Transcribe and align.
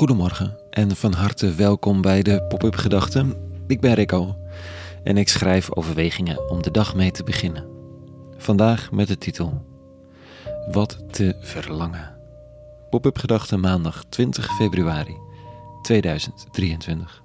Goedemorgen 0.00 0.58
en 0.70 0.96
van 0.96 1.12
harte 1.12 1.54
welkom 1.54 2.00
bij 2.00 2.22
de 2.22 2.42
Pop-up 2.42 2.76
Gedachten. 2.76 3.34
Ik 3.66 3.80
ben 3.80 3.94
Rico 3.94 4.36
en 5.04 5.16
ik 5.16 5.28
schrijf 5.28 5.74
overwegingen 5.74 6.50
om 6.50 6.62
de 6.62 6.70
dag 6.70 6.94
mee 6.94 7.10
te 7.10 7.24
beginnen. 7.24 7.66
Vandaag 8.36 8.90
met 8.90 9.08
de 9.08 9.18
titel 9.18 9.64
Wat 10.70 10.98
te 11.10 11.36
verlangen. 11.40 12.16
Pop-up 12.90 13.18
Gedachten 13.18 13.60
maandag 13.60 14.04
20 14.08 14.56
februari 14.56 15.16
2023. 15.82 17.22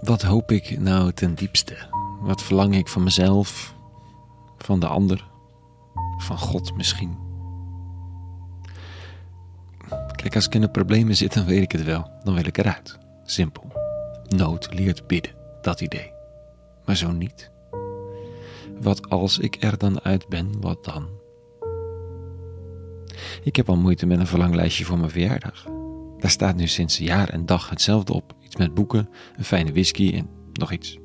Wat 0.00 0.22
hoop 0.22 0.50
ik 0.50 0.80
nou 0.80 1.12
ten 1.12 1.34
diepste? 1.34 1.95
Wat 2.20 2.42
verlang 2.42 2.76
ik 2.76 2.88
van 2.88 3.02
mezelf, 3.02 3.74
van 4.58 4.80
de 4.80 4.86
ander, 4.86 5.28
van 6.18 6.38
God 6.38 6.76
misschien? 6.76 7.16
Kijk, 10.12 10.34
als 10.34 10.46
ik 10.46 10.54
in 10.54 10.60
de 10.60 10.70
problemen 10.70 11.16
zit, 11.16 11.34
dan 11.34 11.44
weet 11.44 11.62
ik 11.62 11.72
het 11.72 11.84
wel. 11.84 12.10
Dan 12.24 12.34
wil 12.34 12.46
ik 12.46 12.58
eruit. 12.58 12.98
Simpel. 13.24 13.72
Nood 14.28 14.74
leert 14.74 15.06
bidden, 15.06 15.34
dat 15.60 15.80
idee. 15.80 16.12
Maar 16.84 16.96
zo 16.96 17.12
niet. 17.12 17.50
Wat 18.80 19.10
als 19.10 19.38
ik 19.38 19.56
er 19.60 19.78
dan 19.78 20.00
uit 20.00 20.28
ben, 20.28 20.60
wat 20.60 20.84
dan? 20.84 21.08
Ik 23.42 23.56
heb 23.56 23.68
al 23.68 23.76
moeite 23.76 24.06
met 24.06 24.18
een 24.18 24.26
verlanglijstje 24.26 24.84
voor 24.84 24.98
mijn 24.98 25.10
verjaardag. 25.10 25.66
Daar 26.18 26.30
staat 26.30 26.56
nu 26.56 26.66
sinds 26.66 26.98
jaar 26.98 27.28
en 27.28 27.46
dag 27.46 27.70
hetzelfde 27.70 28.12
op. 28.12 28.34
Iets 28.40 28.56
met 28.56 28.74
boeken, 28.74 29.08
een 29.36 29.44
fijne 29.44 29.72
whisky 29.72 30.12
en 30.14 30.28
nog 30.52 30.72
iets. 30.72 30.98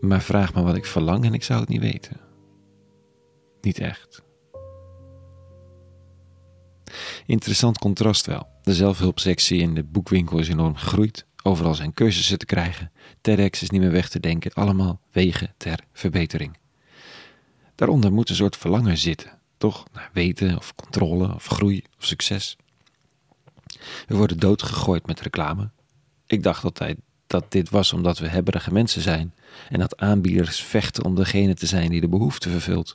Maar 0.00 0.22
vraag 0.22 0.54
me 0.54 0.62
wat 0.62 0.76
ik 0.76 0.86
verlang 0.86 1.24
en 1.24 1.34
ik 1.34 1.42
zou 1.42 1.60
het 1.60 1.68
niet 1.68 1.80
weten. 1.80 2.20
Niet 3.60 3.78
echt. 3.78 4.22
Interessant 7.26 7.78
contrast 7.78 8.26
wel. 8.26 8.48
De 8.62 8.74
zelfhulpsectie 8.74 9.60
in 9.60 9.74
de 9.74 9.84
boekwinkel 9.84 10.38
is 10.38 10.48
enorm 10.48 10.76
gegroeid. 10.76 11.26
Overal 11.42 11.74
zijn 11.74 11.94
cursussen 11.94 12.38
te 12.38 12.46
krijgen. 12.46 12.92
TEDx 13.20 13.62
is 13.62 13.70
niet 13.70 13.80
meer 13.80 13.90
weg 13.90 14.08
te 14.08 14.20
denken. 14.20 14.52
Allemaal 14.52 15.00
wegen 15.10 15.54
ter 15.56 15.84
verbetering. 15.92 16.56
Daaronder 17.74 18.12
moet 18.12 18.28
een 18.28 18.34
soort 18.34 18.56
verlangen 18.56 18.98
zitten. 18.98 19.38
Toch? 19.56 19.84
Naar 19.92 20.10
weten 20.12 20.56
of 20.56 20.74
controle 20.74 21.34
of 21.34 21.46
groei 21.46 21.84
of 21.98 22.04
succes. 22.04 22.56
We 24.06 24.16
worden 24.16 24.38
doodgegooid 24.38 25.06
met 25.06 25.20
reclame. 25.20 25.70
Ik 26.26 26.42
dacht 26.42 26.64
altijd 26.64 26.98
dat 27.28 27.52
dit 27.52 27.70
was 27.70 27.92
omdat 27.92 28.18
we 28.18 28.28
hebberige 28.28 28.72
mensen 28.72 29.02
zijn 29.02 29.34
en 29.68 29.78
dat 29.78 29.96
aanbieders 29.96 30.60
vechten 30.60 31.04
om 31.04 31.14
degene 31.14 31.54
te 31.54 31.66
zijn 31.66 31.90
die 31.90 32.00
de 32.00 32.08
behoefte 32.08 32.50
vervult. 32.50 32.94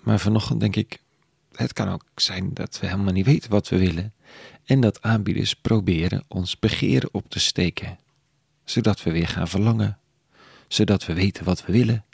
Maar 0.00 0.20
vanochtend 0.20 0.60
denk 0.60 0.76
ik, 0.76 1.00
het 1.52 1.72
kan 1.72 1.88
ook 1.88 2.04
zijn 2.14 2.54
dat 2.54 2.80
we 2.80 2.86
helemaal 2.86 3.12
niet 3.12 3.26
weten 3.26 3.50
wat 3.50 3.68
we 3.68 3.78
willen 3.78 4.14
en 4.64 4.80
dat 4.80 5.02
aanbieders 5.02 5.54
proberen 5.54 6.24
ons 6.28 6.58
begeer 6.58 7.08
op 7.12 7.28
te 7.28 7.38
steken, 7.38 7.98
zodat 8.64 9.02
we 9.02 9.12
weer 9.12 9.28
gaan 9.28 9.48
verlangen, 9.48 9.98
zodat 10.68 11.06
we 11.06 11.12
weten 11.12 11.44
wat 11.44 11.64
we 11.66 11.72
willen 11.72 12.04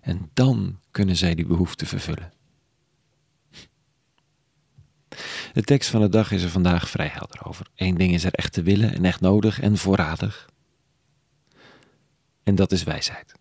en 0.00 0.30
dan 0.34 0.78
kunnen 0.90 1.16
zij 1.16 1.34
die 1.34 1.46
behoefte 1.46 1.86
vervullen. 1.86 2.32
De 5.52 5.62
tekst 5.62 5.90
van 5.90 6.00
de 6.00 6.08
dag 6.08 6.30
is 6.30 6.42
er 6.42 6.48
vandaag 6.48 6.88
vrij 6.90 7.10
helder 7.12 7.46
over. 7.46 7.66
Eén 7.74 7.94
ding 7.94 8.12
is 8.14 8.24
er 8.24 8.32
echt 8.32 8.52
te 8.52 8.62
willen 8.62 8.94
en 8.94 9.04
echt 9.04 9.20
nodig 9.20 9.60
en 9.60 9.76
voorradig. 9.76 10.48
En 12.42 12.54
dat 12.54 12.72
is 12.72 12.82
wijsheid. 12.82 13.32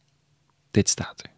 Dit 0.72 0.90
staat 0.90 1.24
er. 1.24 1.30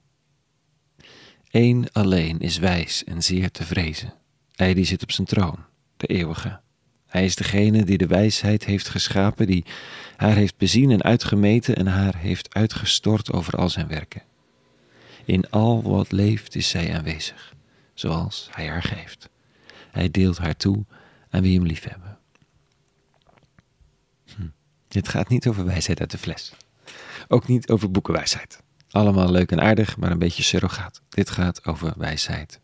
Eén 1.52 1.88
alleen 1.92 2.40
is 2.40 2.58
wijs 2.58 3.04
en 3.04 3.24
zeer 3.24 3.52
te 3.52 3.64
vrezen. 3.64 4.14
Hij 4.56 4.74
die 4.74 4.86
zit 4.86 5.04
op 5.04 5.12
zijn 5.12 5.28
troon, 5.28 5.60
de 5.98 6.08
eeuwige. 6.08 6.60
Hij 7.08 7.26
is 7.26 7.36
degene 7.36 7.84
die 7.84 7.98
de 7.98 8.08
wijsheid 8.08 8.66
heeft 8.66 8.90
geschapen, 8.90 9.48
die 9.48 9.66
haar 10.16 10.36
heeft 10.36 10.58
bezien 10.58 10.92
en 10.92 11.04
uitgemeten 11.04 11.76
en 11.76 11.88
haar 11.88 12.18
heeft 12.18 12.54
uitgestort 12.54 13.32
over 13.32 13.58
al 13.58 13.70
zijn 13.70 13.88
werken. 13.88 14.22
In 15.26 15.50
al 15.50 15.82
wat 15.82 16.12
leeft 16.12 16.56
is 16.56 16.70
zij 16.70 16.96
aanwezig, 16.96 17.54
zoals 17.94 18.50
hij 18.52 18.68
haar 18.68 18.84
geeft. 18.84 19.30
Hij 19.94 20.12
deelt 20.12 20.38
haar 20.38 20.56
toe 20.56 20.86
aan 21.30 21.42
wie 21.42 21.58
hem 21.58 21.68
liefhebben. 21.68 22.20
Hm. 24.26 24.48
Dit 24.88 25.08
gaat 25.08 25.30
niet 25.30 25.48
over 25.48 25.66
wijsheid 25.66 26.00
uit 26.00 26.12
de 26.12 26.18
fles. 26.18 26.54
Ook 27.28 27.48
niet 27.48 27.70
over 27.70 27.92
boekenwijsheid. 27.92 28.64
Allemaal 28.90 29.32
leuk 29.32 29.52
en 29.52 29.62
aardig, 29.62 29.98
maar 29.98 30.12
een 30.12 30.20
beetje 30.20 30.44
surrogaat. 30.44 31.02
Dit 31.10 31.30
gaat 31.30 31.66
over 31.66 31.94
wijsheid 31.98 32.60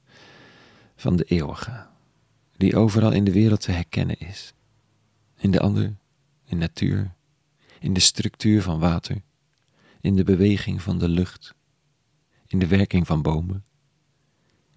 van 0.95 1.15
de 1.15 1.23
eeuwige, 1.23 1.87
die 2.57 2.75
overal 2.75 3.11
in 3.11 3.23
de 3.23 3.31
wereld 3.31 3.61
te 3.61 3.71
herkennen 3.71 4.19
is. 4.19 4.53
In 5.37 5.51
de 5.51 5.59
ander, 5.59 5.95
in 6.45 6.57
natuur, 6.57 7.13
in 7.79 7.93
de 7.93 7.99
structuur 7.99 8.61
van 8.61 8.79
water, 8.79 9.21
in 10.01 10.15
de 10.15 10.23
beweging 10.23 10.81
van 10.81 10.97
de 10.97 11.09
lucht, 11.09 11.55
in 12.47 12.59
de 12.59 12.67
werking 12.67 13.07
van 13.07 13.21
bomen, 13.21 13.65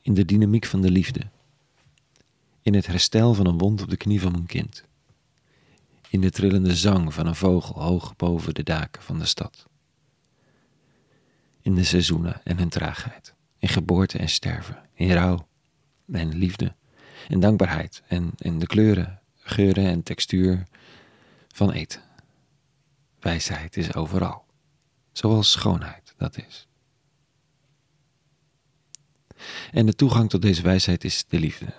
in 0.00 0.14
de 0.14 0.24
dynamiek 0.24 0.66
van 0.66 0.80
de 0.80 0.90
liefde 0.90 1.30
in 2.62 2.74
het 2.74 2.86
herstel 2.86 3.34
van 3.34 3.46
een 3.46 3.58
wond 3.58 3.82
op 3.82 3.90
de 3.90 3.96
knie 3.96 4.20
van 4.20 4.34
een 4.34 4.46
kind, 4.46 4.84
in 6.08 6.20
de 6.20 6.30
trillende 6.30 6.76
zang 6.76 7.14
van 7.14 7.26
een 7.26 7.34
vogel 7.34 7.82
hoog 7.82 8.16
boven 8.16 8.54
de 8.54 8.62
daken 8.62 9.02
van 9.02 9.18
de 9.18 9.24
stad, 9.24 9.66
in 11.60 11.74
de 11.74 11.84
seizoenen 11.84 12.40
en 12.44 12.58
hun 12.58 12.68
traagheid, 12.68 13.34
in 13.58 13.68
geboorte 13.68 14.18
en 14.18 14.28
sterven, 14.28 14.82
in 14.94 15.12
rouw 15.12 15.48
en 16.12 16.34
liefde, 16.34 16.74
in 17.28 17.40
dankbaarheid 17.40 18.02
en 18.06 18.30
in 18.36 18.58
de 18.58 18.66
kleuren, 18.66 19.20
geuren 19.34 19.86
en 19.86 20.02
textuur 20.02 20.66
van 21.48 21.70
eten. 21.70 22.02
Wijsheid 23.20 23.76
is 23.76 23.94
overal, 23.94 24.44
zoals 25.12 25.50
schoonheid 25.50 26.14
dat 26.16 26.36
is. 26.36 26.66
En 29.72 29.86
de 29.86 29.94
toegang 29.94 30.30
tot 30.30 30.42
deze 30.42 30.62
wijsheid 30.62 31.04
is 31.04 31.24
de 31.28 31.38
liefde, 31.38 31.74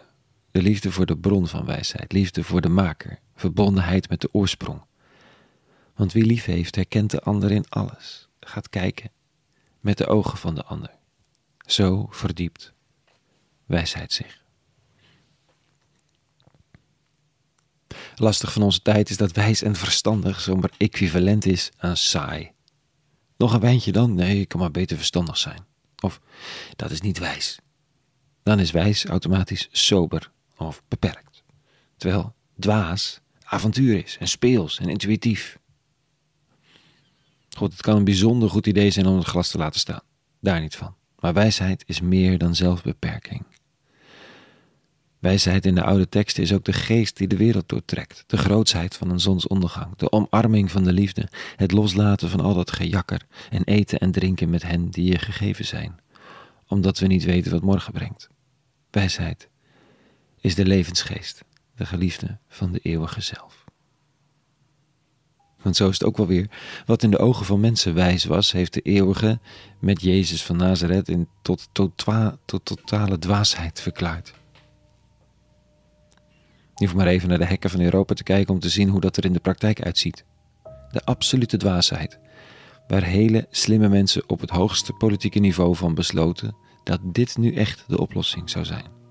de 0.53 0.61
liefde 0.61 0.91
voor 0.91 1.05
de 1.05 1.17
bron 1.17 1.47
van 1.47 1.65
wijsheid, 1.65 2.11
liefde 2.11 2.43
voor 2.43 2.61
de 2.61 2.69
maker, 2.69 3.19
verbondenheid 3.35 4.09
met 4.09 4.21
de 4.21 4.29
oorsprong. 4.31 4.81
Want 5.95 6.11
wie 6.11 6.25
lief 6.25 6.45
heeft, 6.45 6.75
herkent 6.75 7.11
de 7.11 7.21
ander 7.21 7.51
in 7.51 7.65
alles, 7.69 8.29
gaat 8.39 8.69
kijken 8.69 9.11
met 9.79 9.97
de 9.97 10.07
ogen 10.07 10.37
van 10.37 10.55
de 10.55 10.63
ander. 10.63 10.91
Zo 11.65 12.07
verdiept 12.09 12.73
wijsheid 13.65 14.13
zich. 14.13 14.43
Lastig 18.15 18.53
van 18.53 18.61
onze 18.61 18.81
tijd 18.81 19.09
is 19.09 19.17
dat 19.17 19.31
wijs 19.31 19.61
en 19.61 19.75
verstandig 19.75 20.41
zomaar 20.41 20.71
equivalent 20.77 21.45
is 21.45 21.71
aan 21.77 21.97
saai. 21.97 22.51
Nog 23.37 23.53
een 23.53 23.59
wijntje 23.59 23.91
dan? 23.91 24.13
Nee, 24.13 24.39
ik 24.39 24.47
kan 24.47 24.59
maar 24.59 24.71
beter 24.71 24.97
verstandig 24.97 25.37
zijn. 25.37 25.65
Of 25.99 26.21
dat 26.75 26.91
is 26.91 27.01
niet 27.01 27.19
wijs. 27.19 27.59
Dan 28.43 28.59
is 28.59 28.71
wijs 28.71 29.05
automatisch 29.05 29.67
sober 29.71 30.31
of 30.57 30.83
beperkt. 30.87 31.43
Terwijl 31.97 32.35
dwaas 32.59 33.21
avontuur 33.43 34.03
is 34.03 34.17
en 34.19 34.27
speels 34.27 34.79
en 34.79 34.89
intuïtief. 34.89 35.59
God, 37.57 37.71
het 37.71 37.81
kan 37.81 37.95
een 37.95 38.03
bijzonder 38.03 38.49
goed 38.49 38.67
idee 38.67 38.91
zijn 38.91 39.05
om 39.05 39.17
het 39.17 39.27
glas 39.27 39.49
te 39.49 39.57
laten 39.57 39.79
staan. 39.79 40.01
Daar 40.39 40.61
niet 40.61 40.75
van. 40.75 40.95
Maar 41.19 41.33
wijsheid 41.33 41.83
is 41.87 42.01
meer 42.01 42.37
dan 42.37 42.55
zelfbeperking. 42.55 43.45
Wijsheid 45.19 45.65
in 45.65 45.75
de 45.75 45.83
oude 45.83 46.09
teksten 46.09 46.43
is 46.43 46.53
ook 46.53 46.65
de 46.65 46.73
geest 46.73 47.17
die 47.17 47.27
de 47.27 47.37
wereld 47.37 47.69
doortrekt, 47.69 48.23
de 48.27 48.37
grootsheid 48.37 48.95
van 48.95 49.09
een 49.09 49.19
zonsondergang, 49.19 49.95
de 49.95 50.11
omarming 50.11 50.71
van 50.71 50.83
de 50.83 50.93
liefde, 50.93 51.29
het 51.55 51.71
loslaten 51.71 52.29
van 52.29 52.39
al 52.39 52.53
dat 52.53 52.71
gejakker 52.71 53.21
en 53.49 53.63
eten 53.63 53.99
en 53.99 54.11
drinken 54.11 54.49
met 54.49 54.63
hen 54.63 54.89
die 54.89 55.11
je 55.11 55.19
gegeven 55.19 55.65
zijn, 55.65 55.99
omdat 56.67 56.99
we 56.99 57.07
niet 57.07 57.23
weten 57.23 57.51
wat 57.51 57.61
morgen 57.61 57.93
brengt. 57.93 58.27
Wijsheid 58.89 59.49
is 60.43 60.55
de 60.55 60.65
levensgeest, 60.65 61.43
de 61.75 61.85
geliefde 61.85 62.37
van 62.47 62.71
de 62.71 62.79
eeuwige 62.79 63.21
zelf. 63.21 63.65
Want 65.61 65.75
zo 65.75 65.89
is 65.89 65.93
het 65.93 66.03
ook 66.03 66.17
wel 66.17 66.27
weer. 66.27 66.49
Wat 66.85 67.03
in 67.03 67.11
de 67.11 67.17
ogen 67.17 67.45
van 67.45 67.59
mensen 67.59 67.93
wijs 67.93 68.23
was, 68.23 68.51
heeft 68.51 68.73
de 68.73 68.81
eeuwige 68.81 69.39
met 69.79 70.01
Jezus 70.01 70.43
van 70.43 70.57
Nazareth 70.57 71.09
in 71.09 71.27
tot, 71.41 71.69
tot, 71.71 72.05
tot 72.45 72.65
totale 72.65 73.19
dwaasheid 73.19 73.81
verklaard. 73.81 74.33
Je 76.75 76.89
maar 76.95 77.07
even 77.07 77.29
naar 77.29 77.37
de 77.37 77.45
hekken 77.45 77.69
van 77.69 77.81
Europa 77.81 78.13
te 78.13 78.23
kijken 78.23 78.53
om 78.53 78.59
te 78.59 78.69
zien 78.69 78.89
hoe 78.89 79.01
dat 79.01 79.17
er 79.17 79.25
in 79.25 79.33
de 79.33 79.39
praktijk 79.39 79.81
uitziet. 79.81 80.25
De 80.91 81.05
absolute 81.05 81.57
dwaasheid, 81.57 82.19
waar 82.87 83.03
hele 83.03 83.47
slimme 83.49 83.89
mensen 83.89 84.29
op 84.29 84.39
het 84.39 84.49
hoogste 84.49 84.93
politieke 84.93 85.39
niveau 85.39 85.75
van 85.75 85.93
besloten 85.93 86.55
dat 86.83 86.99
dit 87.03 87.37
nu 87.37 87.53
echt 87.53 87.83
de 87.87 87.99
oplossing 87.99 88.49
zou 88.49 88.65
zijn. 88.65 89.02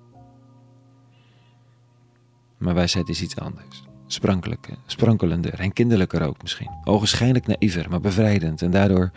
Maar 2.63 2.75
wijsheid 2.75 3.09
is 3.09 3.23
iets 3.23 3.39
anders. 3.39 3.83
Sprankelijker, 4.07 4.77
sprankelender 4.87 5.61
en 5.61 5.73
kinderlijker 5.73 6.27
ook 6.27 6.43
misschien. 6.43 6.71
Ogenschijnlijk 6.85 7.47
naïver, 7.47 7.91
maar 7.91 8.01
bevrijdend 8.01 8.63
en 8.63 8.71
daardoor 8.71 9.11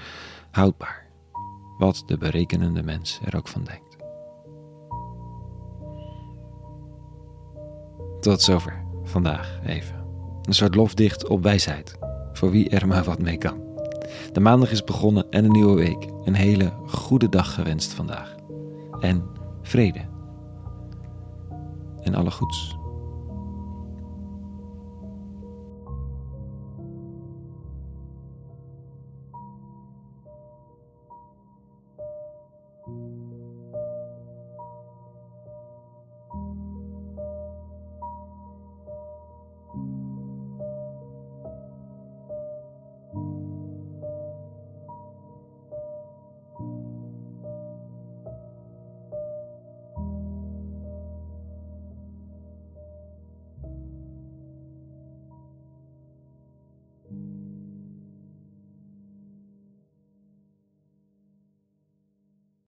houdbaar. 0.52 1.06
Wat 1.78 2.04
de 2.06 2.18
berekenende 2.18 2.84
mens 2.84 3.20
er 3.26 3.38
ook 3.38 3.48
van 3.48 3.64
denkt. 3.64 3.98
Tot 8.20 8.42
zover 8.42 8.84
vandaag 9.04 9.60
even. 9.66 10.06
Een 10.42 10.54
soort 10.54 10.76
lofdicht 10.76 11.28
op 11.28 11.44
wijsheid, 11.44 11.98
voor 12.34 12.52
wie 12.52 12.70
er 12.70 12.88
maar 12.88 13.04
wat 13.04 13.20
mee 13.20 13.38
kan. 13.38 13.64
De 14.32 14.40
maandag 14.40 14.72
is 14.72 14.84
begonnen 14.84 15.30
en 15.30 15.46
een 15.46 15.52
nieuwe 15.52 15.76
week. 15.76 16.08
Een 16.24 16.36
hele 16.36 16.74
goede 16.86 17.30
dag 17.30 17.54
gewenst 17.54 17.94
vandaag. 17.94 18.36
En 19.00 19.24
vrede. 19.62 20.02
En 22.02 22.16
alle 22.16 22.32
goeds. 22.32 22.78